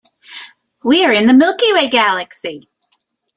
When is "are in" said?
1.05-1.27